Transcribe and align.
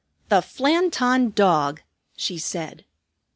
"The 0.29 0.41
Flanton 0.41 1.31
Dog!" 1.35 1.81
she 2.17 2.39
said. 2.39 2.85